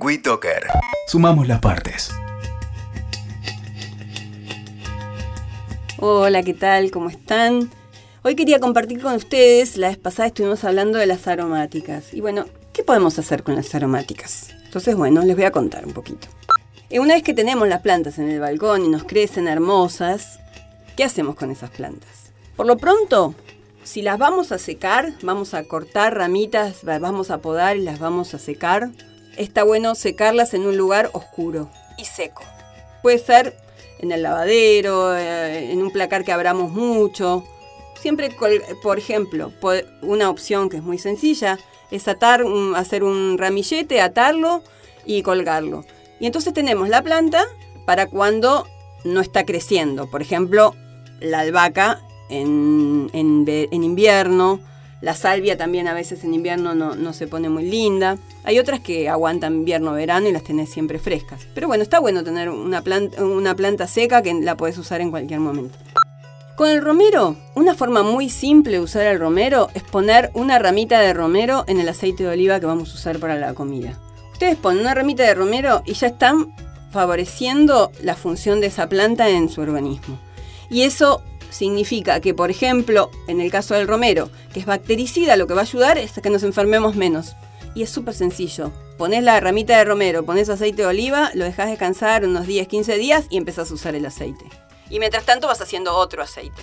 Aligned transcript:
WeToker. 0.00 0.66
Sumamos 1.06 1.46
las 1.46 1.60
partes. 1.60 2.10
Hola, 5.98 6.42
¿qué 6.42 6.52
tal? 6.52 6.90
¿Cómo 6.90 7.08
están? 7.08 7.70
Hoy 8.22 8.34
quería 8.34 8.58
compartir 8.58 9.00
con 9.00 9.14
ustedes, 9.14 9.76
la 9.76 9.88
vez 9.88 9.96
pasada 9.96 10.28
estuvimos 10.28 10.64
hablando 10.64 10.98
de 10.98 11.06
las 11.06 11.28
aromáticas. 11.28 12.12
Y 12.12 12.20
bueno, 12.20 12.46
¿qué 12.72 12.82
podemos 12.82 13.18
hacer 13.18 13.44
con 13.44 13.54
las 13.54 13.72
aromáticas? 13.74 14.48
Entonces, 14.64 14.96
bueno, 14.96 15.22
les 15.22 15.36
voy 15.36 15.44
a 15.44 15.52
contar 15.52 15.86
un 15.86 15.92
poquito. 15.92 16.26
Y 16.90 16.98
una 16.98 17.14
vez 17.14 17.22
que 17.22 17.34
tenemos 17.34 17.68
las 17.68 17.82
plantas 17.82 18.18
en 18.18 18.28
el 18.28 18.40
balcón 18.40 18.84
y 18.84 18.88
nos 18.88 19.04
crecen 19.04 19.46
hermosas, 19.46 20.40
¿qué 20.96 21.04
hacemos 21.04 21.36
con 21.36 21.52
esas 21.52 21.70
plantas? 21.70 22.32
Por 22.56 22.66
lo 22.66 22.78
pronto, 22.78 23.34
si 23.84 24.02
las 24.02 24.18
vamos 24.18 24.50
a 24.50 24.58
secar, 24.58 25.12
vamos 25.22 25.54
a 25.54 25.62
cortar 25.64 26.16
ramitas, 26.16 26.82
las 26.82 27.00
vamos 27.00 27.30
a 27.30 27.38
podar 27.38 27.76
y 27.76 27.82
las 27.82 28.00
vamos 28.00 28.34
a 28.34 28.38
secar, 28.38 28.90
está 29.36 29.62
bueno 29.62 29.94
secarlas 29.94 30.54
en 30.54 30.66
un 30.66 30.76
lugar 30.76 31.10
oscuro 31.12 31.70
y 31.96 32.04
seco. 32.04 32.42
Puede 33.02 33.18
ser 33.18 33.56
en 33.98 34.12
el 34.12 34.22
lavadero, 34.22 35.16
eh, 35.16 35.72
en 35.72 35.82
un 35.82 35.90
placar 35.90 36.24
que 36.24 36.32
abramos 36.32 36.72
mucho. 36.72 37.44
Siempre, 38.00 38.30
por 38.82 38.98
ejemplo, 38.98 39.52
una 40.02 40.28
opción 40.28 40.68
que 40.68 40.76
es 40.76 40.82
muy 40.82 40.98
sencilla 40.98 41.58
es 41.90 42.08
atar, 42.08 42.44
hacer 42.76 43.04
un 43.04 43.38
ramillete, 43.38 44.00
atarlo 44.00 44.62
y 45.06 45.22
colgarlo. 45.22 45.84
Y 46.20 46.26
entonces 46.26 46.52
tenemos 46.52 46.88
la 46.88 47.02
planta 47.02 47.44
para 47.86 48.06
cuando 48.06 48.66
no 49.04 49.20
está 49.20 49.44
creciendo. 49.44 50.10
Por 50.10 50.22
ejemplo, 50.22 50.74
la 51.20 51.40
albahaca 51.40 52.02
en, 52.28 53.10
en 53.12 53.84
invierno, 53.84 54.60
la 55.04 55.14
salvia 55.14 55.58
también 55.58 55.86
a 55.86 55.92
veces 55.92 56.24
en 56.24 56.32
invierno 56.32 56.74
no, 56.74 57.12
se 57.12 57.26
pone 57.26 57.50
muy 57.50 57.64
linda. 57.64 58.16
Hay 58.42 58.58
otras 58.58 58.80
que 58.80 59.10
aguantan 59.10 59.54
invierno-verano 59.54 60.28
y 60.28 60.32
las 60.32 60.44
tenés 60.44 60.70
siempre 60.70 60.98
frescas. 60.98 61.46
Pero 61.54 61.66
bueno, 61.66 61.82
está 61.82 61.98
bueno 61.98 62.24
tener 62.24 62.48
una 62.48 62.80
planta, 62.80 63.22
una 63.22 63.54
planta 63.54 63.86
seca 63.86 64.22
que 64.22 64.32
la 64.32 64.56
podés 64.56 64.78
usar 64.78 65.02
en 65.02 65.10
cualquier 65.10 65.40
momento. 65.40 65.76
Con 66.56 66.70
el 66.70 66.80
romero, 66.80 67.36
una 67.54 67.74
forma 67.74 68.02
muy 68.02 68.30
simple 68.30 68.72
de 68.72 68.80
usar 68.80 69.06
el 69.06 69.20
romero 69.20 69.68
es 69.74 69.82
poner 69.82 70.30
una 70.32 70.58
ramita 70.58 71.00
de 71.00 71.12
romero 71.12 71.64
en 71.66 71.80
el 71.80 71.88
aceite 71.90 72.22
de 72.22 72.30
oliva 72.30 72.58
que 72.58 72.66
vamos 72.66 72.90
a 72.90 72.94
usar 72.94 73.18
para 73.18 73.36
la 73.36 73.52
comida. 73.52 74.00
Ustedes 74.32 74.56
ponen 74.56 74.80
una 74.80 74.94
ramita 74.94 75.24
de 75.24 75.34
romero 75.34 75.82
y 75.84 75.92
ya 75.92 76.06
están 76.06 76.54
favoreciendo 76.90 77.92
la 78.02 78.16
función 78.16 78.62
de 78.62 78.68
esa 78.68 78.88
planta 78.88 79.28
en 79.28 79.50
su 79.50 79.60
organismo. 79.60 80.18
Y 80.70 80.82
eso 80.82 81.22
significa 81.54 82.20
que, 82.20 82.34
por 82.34 82.50
ejemplo, 82.50 83.10
en 83.28 83.40
el 83.40 83.50
caso 83.50 83.74
del 83.74 83.88
romero, 83.88 84.28
que 84.52 84.60
es 84.60 84.66
bactericida, 84.66 85.36
lo 85.36 85.46
que 85.46 85.54
va 85.54 85.60
a 85.60 85.64
ayudar 85.64 85.98
es 85.98 86.18
a 86.18 86.22
que 86.22 86.30
nos 86.30 86.42
enfermemos 86.42 86.96
menos. 86.96 87.34
Y 87.74 87.82
es 87.82 87.90
súper 87.90 88.14
sencillo. 88.14 88.72
Pones 88.98 89.22
la 89.22 89.40
ramita 89.40 89.76
de 89.78 89.84
romero, 89.84 90.24
pones 90.24 90.48
aceite 90.48 90.82
de 90.82 90.88
oliva, 90.88 91.30
lo 91.34 91.44
dejas 91.44 91.68
descansar 91.68 92.24
unos 92.24 92.46
10, 92.46 92.68
15 92.68 92.96
días 92.98 93.26
y 93.30 93.36
empezás 93.36 93.70
a 93.70 93.74
usar 93.74 93.94
el 93.94 94.06
aceite. 94.06 94.44
Y 94.90 94.98
mientras 94.98 95.24
tanto 95.24 95.48
vas 95.48 95.60
haciendo 95.60 95.94
otro 95.94 96.22
aceite. 96.22 96.62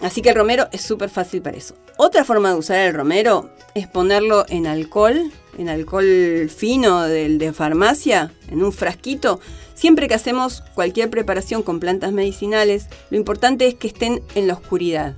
Así 0.00 0.22
que 0.22 0.30
el 0.30 0.36
romero 0.36 0.68
es 0.72 0.82
súper 0.82 1.10
fácil 1.10 1.42
para 1.42 1.56
eso. 1.56 1.74
Otra 1.96 2.24
forma 2.24 2.50
de 2.50 2.58
usar 2.58 2.78
el 2.78 2.94
romero 2.94 3.50
es 3.74 3.88
ponerlo 3.88 4.44
en 4.48 4.66
alcohol, 4.66 5.32
en 5.56 5.68
alcohol 5.68 6.48
fino 6.48 7.02
del 7.02 7.38
de 7.38 7.52
farmacia, 7.52 8.32
en 8.48 8.62
un 8.62 8.72
frasquito. 8.72 9.40
Siempre 9.74 10.08
que 10.08 10.14
hacemos 10.14 10.62
cualquier 10.74 11.10
preparación 11.10 11.62
con 11.62 11.80
plantas 11.80 12.12
medicinales, 12.12 12.86
lo 13.10 13.16
importante 13.16 13.66
es 13.66 13.74
que 13.74 13.88
estén 13.88 14.22
en 14.34 14.46
la 14.46 14.54
oscuridad. 14.54 15.16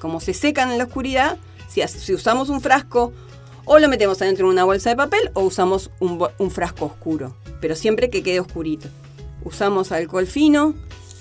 Como 0.00 0.20
se 0.20 0.34
secan 0.34 0.72
en 0.72 0.78
la 0.78 0.84
oscuridad, 0.84 1.38
si, 1.68 2.12
usamos 2.12 2.48
un 2.48 2.60
frasco, 2.60 3.12
o 3.64 3.78
lo 3.78 3.88
metemos 3.88 4.20
adentro 4.22 4.46
de 4.46 4.52
una 4.52 4.64
bolsa 4.64 4.90
de 4.90 4.96
papel 4.96 5.30
o 5.34 5.42
usamos 5.42 5.90
un, 6.00 6.26
un 6.38 6.50
frasco 6.50 6.86
oscuro, 6.86 7.36
pero 7.60 7.76
siempre 7.76 8.08
que 8.08 8.22
quede 8.22 8.40
oscurito. 8.40 8.88
Usamos 9.44 9.92
alcohol 9.92 10.26
fino, 10.26 10.74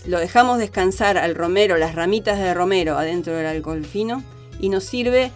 lo 0.07 0.19
dejamos 0.19 0.57
descansar 0.57 1.17
al 1.17 1.35
romero, 1.35 1.77
las 1.77 1.95
ramitas 1.95 2.39
de 2.39 2.53
romero 2.53 2.97
adentro 2.97 3.33
del 3.33 3.45
alcohol 3.45 3.85
fino 3.85 4.23
y 4.59 4.69
nos 4.69 4.85
sirve 4.85 5.31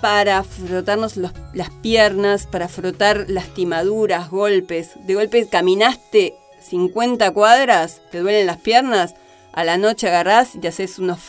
para 0.00 0.42
frotarnos 0.44 1.16
las 1.16 1.70
piernas, 1.82 2.46
para 2.46 2.68
frotar 2.68 3.26
lastimaduras, 3.28 4.30
golpes. 4.30 4.90
De 5.06 5.14
golpe 5.14 5.48
caminaste 5.48 6.34
50 6.62 7.30
cuadras, 7.32 8.02
te 8.10 8.18
duelen 8.20 8.46
las 8.46 8.58
piernas, 8.58 9.14
a 9.52 9.64
la 9.64 9.78
noche 9.78 10.08
agarrás 10.08 10.54
y 10.54 10.58
te 10.58 10.68
haces 10.68 10.98
unas 10.98 11.20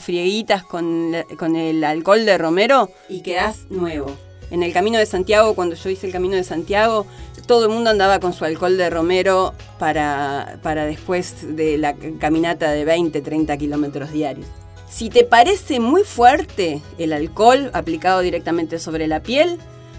frieguitas 0.00 0.64
con, 0.64 1.12
con 1.38 1.56
el 1.56 1.84
alcohol 1.84 2.24
de 2.24 2.36
romero 2.36 2.90
y 3.08 3.20
quedás 3.22 3.66
nuevo. 3.70 4.27
En 4.50 4.62
el 4.62 4.72
Camino 4.72 4.98
de 4.98 5.06
Santiago, 5.06 5.54
cuando 5.54 5.74
yo 5.74 5.90
hice 5.90 6.06
el 6.06 6.12
Camino 6.12 6.36
de 6.36 6.44
Santiago, 6.44 7.06
todo 7.46 7.64
el 7.64 7.70
mundo 7.70 7.90
andaba 7.90 8.20
con 8.20 8.32
su 8.32 8.44
alcohol 8.44 8.76
de 8.76 8.90
romero 8.90 9.54
para, 9.78 10.58
para 10.62 10.86
después 10.86 11.56
de 11.56 11.78
la 11.78 11.94
caminata 12.18 12.70
de 12.72 12.84
20, 12.84 13.20
30 13.20 13.56
kilómetros 13.58 14.12
diarios. 14.12 14.46
Si 14.88 15.10
te 15.10 15.24
parece 15.24 15.80
muy 15.80 16.02
fuerte 16.02 16.80
el 16.96 17.12
alcohol 17.12 17.70
aplicado 17.74 18.20
directamente 18.20 18.78
sobre 18.78 19.06
la 19.06 19.20
piel, 19.22 19.58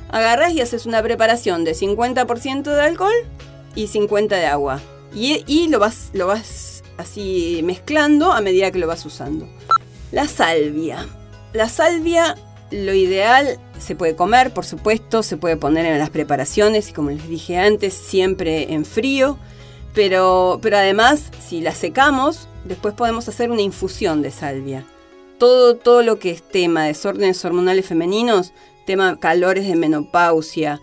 agarras 0.09 0.53
y 0.53 0.61
haces 0.61 0.85
una 0.85 1.01
preparación 1.03 1.63
de 1.63 1.73
50% 1.73 2.63
de 2.63 2.81
alcohol 2.81 3.13
y 3.75 3.87
50% 3.87 4.27
de 4.29 4.45
agua. 4.45 4.81
Y, 5.13 5.43
y, 5.47 5.67
lo, 5.69 5.79
vas, 5.79 6.09
lo 6.13 6.27
vas 6.27 6.83
así 6.97 7.61
mezclando 7.63 8.31
a 8.31 8.41
medida 8.41 8.71
que 8.71 8.79
lo 8.79 8.87
vas 8.87 9.05
usando. 9.05 9.47
La 10.11 10.27
salvia. 10.27 11.07
La 11.53 11.69
salvia 11.69 12.35
lo 12.71 12.93
ideal 12.93 13.59
se 13.79 13.95
puede 13.95 14.15
comer, 14.15 14.53
por 14.53 14.65
supuesto, 14.65 15.23
se 15.23 15.37
puede 15.37 15.57
poner 15.57 15.85
en 15.85 15.99
las 15.99 16.09
preparaciones 16.09 16.89
y 16.89 16.93
como 16.93 17.09
les 17.09 17.27
dije 17.27 17.57
antes, 17.57 17.93
siempre 17.93 18.73
en 18.73 18.85
frío. 18.85 19.37
Pero, 19.93 20.59
pero 20.61 20.77
además, 20.77 21.31
si 21.39 21.61
la 21.61 21.73
secamos, 21.73 22.47
después 22.65 22.93
podemos 22.93 23.27
hacer 23.27 23.51
una 23.51 23.61
infusión 23.61 24.21
de 24.21 24.31
salvia. 24.31 24.85
Todo, 25.37 25.75
todo 25.75 26.03
lo 26.03 26.19
que 26.19 26.31
es 26.31 26.47
tema 26.47 26.83
de 26.83 26.89
desórdenes 26.89 27.43
hormonales 27.43 27.87
femeninos, 27.87 28.53
tema 28.85 29.19
calores 29.19 29.67
de 29.67 29.75
menopausia, 29.75 30.81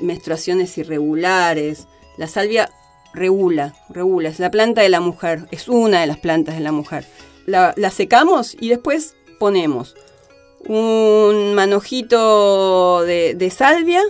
menstruaciones 0.00 0.76
irregulares, 0.78 1.86
la 2.18 2.26
salvia 2.26 2.70
regula, 3.14 3.74
regula, 3.88 4.28
es 4.28 4.38
la 4.38 4.50
planta 4.50 4.82
de 4.82 4.88
la 4.88 5.00
mujer, 5.00 5.46
es 5.50 5.68
una 5.68 6.00
de 6.00 6.06
las 6.06 6.18
plantas 6.18 6.56
de 6.56 6.62
la 6.62 6.72
mujer. 6.72 7.06
La, 7.46 7.74
la 7.76 7.90
secamos 7.90 8.56
y 8.60 8.68
después 8.68 9.14
ponemos 9.38 9.94
un 10.68 11.54
manojito 11.54 13.02
de, 13.02 13.52
salvia, 13.54 14.02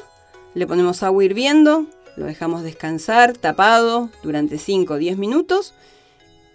le 0.54 0.66
ponemos 0.66 1.02
agua 1.02 1.24
hirviendo, 1.24 1.86
lo 2.16 2.26
dejamos 2.26 2.62
descansar 2.62 3.36
tapado 3.36 4.10
durante 4.22 4.58
5 4.58 4.94
o 4.94 4.96
10 4.96 5.16
minutos 5.16 5.74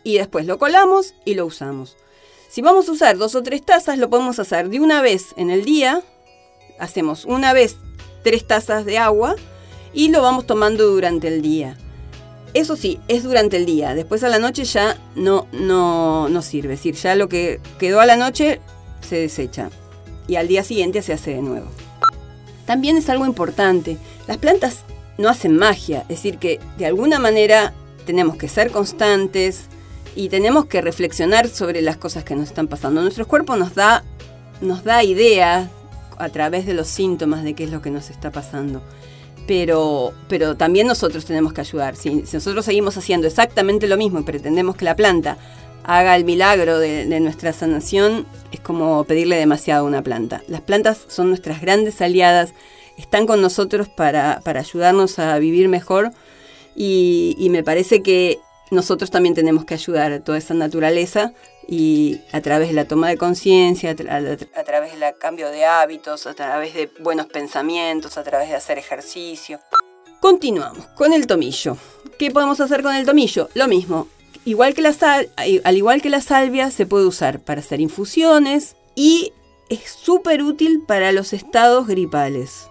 y 0.04 0.18
después 0.18 0.46
lo 0.46 0.60
colamos 0.60 1.16
y 1.26 1.34
lo 1.34 1.46
usamos. 1.46 1.98
Si 2.50 2.62
vamos 2.62 2.88
a 2.88 2.92
usar 2.92 3.18
dos 3.18 3.36
o 3.36 3.44
tres 3.44 3.66
tazas, 3.66 3.98
lo 3.98 4.10
podemos 4.10 4.40
hacer 4.40 4.70
de 4.70 4.80
una 4.80 5.02
vez 5.02 5.34
en 5.36 5.50
el 5.50 5.66
día. 5.66 6.02
Hacemos 6.80 7.26
una 7.26 7.52
vez 7.52 7.76
tres 8.24 8.48
tazas 8.48 8.86
de 8.86 8.98
agua 8.98 9.36
y 9.94 10.10
lo 10.10 10.22
vamos 10.22 10.46
tomando 10.46 10.88
durante 10.88 11.28
el 11.28 11.42
día. 11.42 11.78
Eso 12.54 12.78
sí, 12.78 13.00
es 13.10 13.24
durante 13.24 13.58
el 13.58 13.66
día. 13.66 13.96
Después 13.96 14.24
a 14.24 14.30
la 14.30 14.40
noche 14.40 14.64
ya 14.64 14.98
no, 15.16 15.48
no, 15.52 16.30
no 16.30 16.42
sirve. 16.42 16.76
Es 16.76 16.80
decir, 16.80 16.96
ya 16.96 17.16
lo 17.16 17.28
que 17.28 17.60
quedó 17.78 18.00
a 18.00 18.06
la 18.06 18.16
noche 18.16 18.62
se 19.02 19.18
desecha 19.18 19.70
y 20.28 20.36
al 20.36 20.48
día 20.48 20.64
siguiente 20.64 21.02
se 21.02 21.14
hace 21.14 21.32
de 21.32 21.42
nuevo. 21.42 21.68
También 22.66 22.98
es 22.98 23.10
algo 23.10 23.26
importante, 23.26 23.98
las 24.28 24.38
plantas 24.38 24.84
no 25.18 25.30
hacen 25.30 25.58
magia, 25.58 26.02
es 26.02 26.18
decir, 26.18 26.38
que 26.38 26.60
de 26.78 26.86
alguna 26.86 27.18
manera 27.18 27.74
tenemos 28.06 28.38
que 28.38 28.48
ser 28.48 28.72
constantes 28.72 29.66
y 30.16 30.30
tenemos 30.30 30.66
que 30.66 30.82
reflexionar 30.82 31.48
sobre 31.48 31.82
las 31.82 31.98
cosas 31.98 32.24
que 32.24 32.36
nos 32.36 32.48
están 32.48 32.68
pasando. 32.68 33.02
Nuestro 33.02 33.28
cuerpo 33.28 33.56
nos 33.56 33.76
da, 33.76 34.04
nos 34.62 34.84
da 34.84 35.04
ideas 35.04 35.70
a 36.18 36.30
través 36.30 36.66
de 36.66 36.74
los 36.74 36.88
síntomas 36.88 37.44
de 37.44 37.54
qué 37.54 37.66
es 37.66 37.72
lo 37.72 37.82
que 37.82 37.92
nos 37.92 38.10
está 38.10 38.32
pasando. 38.32 38.82
Pero, 39.46 40.14
pero 40.28 40.58
también 40.58 40.88
nosotros 40.88 41.24
tenemos 41.26 41.54
que 41.54 41.62
ayudar. 41.62 41.96
Si, 41.96 42.26
si 42.26 42.36
nosotros 42.36 42.66
seguimos 42.66 42.98
haciendo 42.98 43.28
exactamente 43.28 43.88
lo 43.88 43.96
mismo 43.96 44.20
y 44.20 44.24
pretendemos 44.24 44.76
que 44.76 44.86
la 44.86 44.96
planta 44.96 45.38
haga 45.88 46.18
el 46.18 46.26
milagro 46.26 46.80
de, 46.80 47.20
nuestra 47.22 47.54
sanación, 47.54 48.28
es 48.52 48.60
como 48.60 49.06
pedirle 49.06 49.38
demasiado 49.38 49.86
a 49.86 49.88
una 49.88 50.04
planta. 50.04 50.44
Las 50.48 50.62
plantas 50.62 51.06
son 51.08 51.30
nuestras 51.30 51.62
grandes 51.62 52.02
aliadas, 52.02 52.54
están 52.98 53.26
con 53.26 53.42
nosotros 53.42 53.88
para, 53.88 54.42
ayudarnos 54.46 55.18
a 55.18 55.40
vivir 55.40 55.70
mejor 55.70 56.12
y, 56.76 57.48
me 57.50 57.64
parece 57.64 58.04
que 58.04 58.38
nosotros 58.70 59.10
también 59.12 59.34
tenemos 59.34 59.64
que 59.64 59.76
ayudar 59.76 60.12
a 60.12 60.20
toda 60.20 60.38
esa 60.38 60.54
naturaleza 60.54 61.32
y 61.70 62.20
a 62.34 62.42
través 62.42 62.68
de 62.68 62.74
la 62.74 62.86
toma 62.86 63.08
de 63.08 63.18
conciencia, 63.18 63.92
a, 63.92 63.96
través 63.96 64.92
del 64.92 65.18
cambio 65.18 65.50
de 65.50 65.64
hábitos, 65.64 66.28
a 66.28 66.34
través 66.34 66.74
de 66.74 66.92
buenos 67.00 67.28
pensamientos, 67.28 68.18
a 68.18 68.24
través 68.24 68.50
de 68.50 68.56
hacer 68.56 68.78
ejercicio. 68.78 69.62
Continuamos 70.20 70.86
con 70.88 71.14
el 71.14 71.28
tomillo. 71.28 71.78
¿Qué 72.20 72.30
podemos 72.32 72.60
hacer 72.60 72.84
con 72.84 72.94
el 72.94 73.06
tomillo? 73.06 73.48
Lo 73.54 73.68
mismo, 73.68 74.08
igual 74.46 74.74
que 74.74 74.82
la 74.82 74.94
sal, 74.94 75.30
al 75.64 75.78
igual 75.78 76.02
que 76.02 76.10
la 76.10 76.22
salvia, 76.22 76.72
se 76.72 76.86
puede 76.86 77.06
usar 77.06 77.40
para 77.40 77.62
hacer 77.62 77.82
infusiones 77.82 78.76
y 78.96 79.34
es 79.70 79.92
súper 79.92 80.44
útil 80.44 80.84
para 80.88 81.12
los 81.12 81.34
estados 81.34 81.88
gripales. 81.88 82.68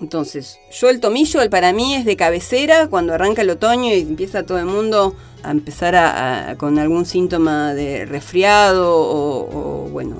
Entonces, 0.00 0.58
yo 0.72 0.88
el 0.88 1.00
tomillo 1.00 1.42
el 1.42 1.50
para 1.50 1.72
mí 1.72 1.94
es 1.94 2.04
de 2.04 2.16
cabecera 2.16 2.88
cuando 2.88 3.12
arranca 3.12 3.42
el 3.42 3.50
otoño 3.50 3.94
y 3.94 4.00
empieza 4.00 4.44
todo 4.44 4.58
el 4.58 4.64
mundo 4.64 5.14
a 5.42 5.50
empezar 5.50 5.94
a, 5.94 6.56
con 6.58 6.78
algún 6.78 7.04
síntoma 7.04 7.74
de 7.74 8.06
resfriado 8.06 8.94
o, 8.96 9.88
bueno, 9.90 10.16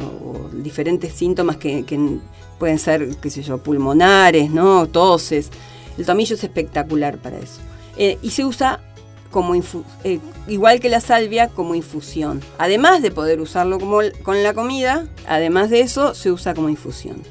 diferentes 0.52 1.14
síntomas 1.14 1.56
que, 1.56 1.84
pueden 2.58 2.78
ser, 2.78 3.16
qué 3.22 3.30
sé 3.30 3.42
yo, 3.42 3.58
pulmonares, 3.58 4.50
¿no? 4.50 4.86
Toses. 4.86 5.48
El 5.96 6.04
tomillo 6.04 6.34
es 6.34 6.44
espectacular 6.44 7.16
para 7.16 7.38
eso. 7.38 7.60
Eh, 7.96 8.18
y 8.22 8.30
se 8.30 8.44
usa 8.44 8.80
como 9.30 9.54
eh, 9.54 10.20
igual 10.48 10.80
que 10.80 10.88
la 10.88 11.00
salvia 11.00 11.48
como 11.48 11.74
infusión. 11.74 12.40
Además 12.58 13.02
de 13.02 13.10
poder 13.10 13.40
usarlo 13.40 13.78
como 13.78 14.00
con 14.22 14.42
la 14.42 14.54
comida, 14.54 15.06
además 15.28 15.70
de 15.70 15.80
eso 15.80 16.14
se 16.14 16.30
usa 16.30 16.54
como 16.54 16.68
infusión. 16.68 17.22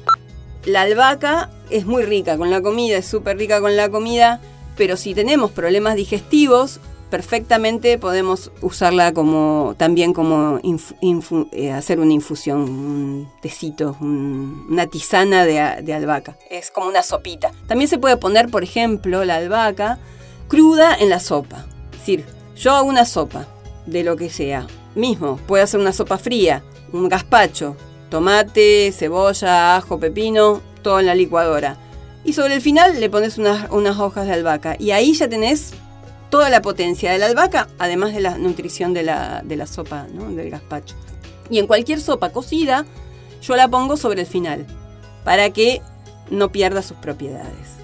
La 0.64 0.82
albahaca 0.82 1.50
es 1.70 1.86
muy 1.86 2.02
rica 2.02 2.36
con 2.36 2.50
la 2.50 2.60
comida, 2.60 2.98
es 2.98 3.06
súper 3.06 3.38
rica 3.38 3.60
con 3.60 3.76
la 3.76 3.88
comida, 3.88 4.40
pero 4.76 4.96
si 4.96 5.14
tenemos 5.14 5.50
problemas 5.50 5.94
digestivos, 5.94 6.80
perfectamente 7.10 7.98
podemos 7.98 8.52
usarla 8.62 9.12
como 9.12 9.74
también 9.76 10.12
como 10.12 10.60
eh, 11.52 11.72
hacer 11.72 11.98
una 11.98 12.12
infusión, 12.12 12.60
un 12.60 13.28
tecito, 13.42 13.96
una 14.00 14.86
tisana 14.86 15.44
de, 15.44 15.82
de 15.82 15.94
albahaca. 15.94 16.36
Es 16.48 16.70
como 16.70 16.88
una 16.88 17.02
sopita. 17.02 17.50
También 17.66 17.88
se 17.88 17.98
puede 17.98 18.16
poner, 18.16 18.48
por 18.48 18.62
ejemplo, 18.62 19.24
la 19.24 19.36
albahaca 19.36 19.98
cruda 20.48 20.94
en 20.94 21.10
la 21.10 21.20
sopa. 21.20 21.66
Decir, 22.00 22.24
yo 22.56 22.72
hago 22.72 22.88
una 22.88 23.04
sopa 23.04 23.46
de 23.84 24.02
lo 24.02 24.16
que 24.16 24.30
sea. 24.30 24.66
Mismo, 24.94 25.36
puede 25.46 25.62
hacer 25.62 25.78
una 25.80 25.92
sopa 25.92 26.16
fría, 26.16 26.64
un 26.94 27.10
gazpacho, 27.10 27.76
tomate, 28.08 28.90
cebolla, 28.92 29.76
ajo, 29.76 30.00
pepino, 30.00 30.62
todo 30.82 30.98
en 30.98 31.06
la 31.06 31.14
licuadora. 31.14 31.76
Y 32.24 32.32
sobre 32.32 32.54
el 32.54 32.62
final 32.62 32.98
le 32.98 33.10
pones 33.10 33.36
unas, 33.36 33.98
hojas 33.98 34.26
de 34.26 34.32
albahaca. 34.32 34.76
Y 34.78 34.92
ahí 34.92 35.12
ya 35.12 35.28
tenés 35.28 35.74
toda 36.30 36.48
la 36.48 36.62
potencia 36.62 37.12
de 37.12 37.18
la 37.18 37.26
albahaca, 37.26 37.68
además 37.78 38.14
de 38.14 38.20
la 38.20 38.38
nutrición 38.38 38.94
de 38.94 39.02
la, 39.02 39.66
sopa, 39.66 40.06
del 40.08 40.48
gazpacho. 40.48 40.96
Y 41.50 41.58
en 41.58 41.66
cualquier 41.66 42.00
sopa 42.00 42.30
cocida, 42.30 42.86
yo 43.42 43.56
la 43.56 43.68
pongo 43.68 43.98
sobre 43.98 44.22
el 44.22 44.26
final, 44.26 44.66
para 45.22 45.50
que 45.50 45.82
no 46.30 46.50
pierda 46.50 46.80
sus 46.80 46.96
propiedades. 46.96 47.79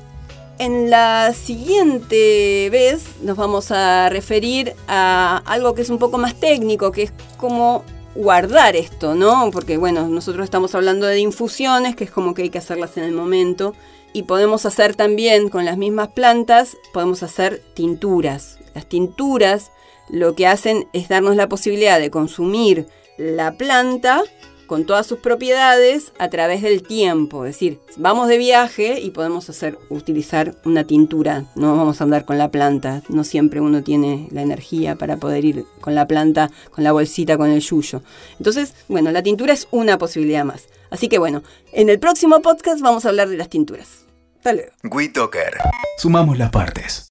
En 0.58 0.88
la 0.88 1.35
siguiente 1.35 2.70
vez 2.70 3.17
nos 3.20 3.37
vamos 3.37 3.70
a 3.70 4.08
referir 4.08 4.75
a 4.88 5.43
algo 5.44 5.75
que 5.75 5.82
es 5.82 5.91
un 5.91 5.99
poco 5.99 6.17
más 6.17 6.35
técnico, 6.35 6.93
que 6.93 7.03
es 7.03 7.12
cómo 7.37 7.85
guardar 8.14 8.75
esto, 8.75 9.14
¿no? 9.14 9.50
Porque 9.50 9.76
bueno, 9.76 10.08
nosotros 10.08 10.44
estamos 10.44 10.75
hablando 10.75 11.06
de 11.06 11.19
infusiones, 11.19 11.94
que 11.94 12.05
es 12.05 12.11
como 12.11 12.32
que 12.32 12.43
hay 12.43 12.49
que 12.49 12.56
hacerlas 12.56 12.97
en 12.97 13.05
el 13.05 13.12
momento, 13.12 13.75
y 14.14 14.23
podemos 14.23 14.64
hacer 14.64 14.97
también 14.97 15.50
con 15.50 15.67
las 15.67 15.76
mismas 15.76 16.08
plantas, 16.08 16.79
podemos 16.94 17.23
hacer 17.23 17.62
tinturas. 17.75 18.58
Las 18.75 18.87
tinturas 18.87 19.73
lo 20.08 20.35
que 20.35 20.47
hacen 20.47 20.88
es 20.94 21.08
darnos 21.08 21.37
la 21.37 21.50
posibilidad 21.50 22.00
de 22.00 22.11
consumir 22.11 22.88
la 23.19 23.58
planta 23.58 24.23
con 24.66 24.84
todas 24.84 25.06
sus 25.06 25.18
propiedades 25.18 26.12
a 26.18 26.28
través 26.28 26.62
del 26.62 26.82
tiempo. 26.82 27.44
Es 27.44 27.54
decir, 27.54 27.80
vamos 27.96 28.28
de 28.28 28.38
viaje 28.38 29.00
y 29.00 29.10
podemos 29.10 29.48
hacer, 29.48 29.78
utilizar 29.88 30.54
una 30.64 30.84
tintura. 30.84 31.44
No 31.54 31.76
vamos 31.76 32.00
a 32.00 32.04
andar 32.04 32.24
con 32.24 32.38
la 32.38 32.50
planta. 32.50 33.02
No 33.08 33.24
siempre 33.24 33.60
uno 33.60 33.82
tiene 33.82 34.28
la 34.30 34.42
energía 34.42 34.96
para 34.96 35.16
poder 35.16 35.44
ir 35.44 35.64
con 35.80 35.94
la 35.94 36.06
planta, 36.06 36.50
con 36.70 36.84
la 36.84 36.92
bolsita, 36.92 37.36
con 37.36 37.50
el 37.50 37.60
yuyo. 37.60 38.02
Entonces, 38.38 38.74
bueno, 38.88 39.10
la 39.10 39.22
tintura 39.22 39.52
es 39.52 39.68
una 39.70 39.98
posibilidad 39.98 40.44
más. 40.44 40.69
Así 40.90 41.08
que 41.08 41.19
bueno, 41.19 41.42
en 41.72 41.88
el 41.88 41.98
próximo 41.98 42.40
podcast 42.40 42.80
vamos 42.80 43.04
a 43.04 43.08
hablar 43.08 43.28
de 43.28 43.36
las 43.36 43.48
tinturas. 43.48 44.06
Hasta 44.36 44.52
luego. 44.52 44.72
Sumamos 45.98 46.38
las 46.38 46.50
partes. 46.50 47.04